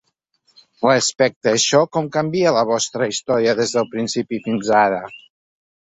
[0.85, 5.03] Respecte a això, ¿com canvia la vostra història des del principi fins ara?